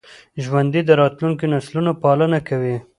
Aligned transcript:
ژوندي 0.43 0.81
د 0.85 0.91
راتلونکو 1.01 1.43
نسلونو 1.53 1.91
پالنه 2.03 2.39
کوي 2.47 2.75